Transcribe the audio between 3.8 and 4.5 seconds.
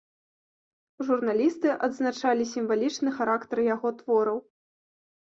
твораў.